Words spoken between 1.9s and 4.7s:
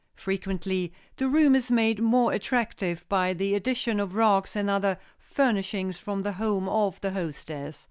more attractive by the addition of rugs and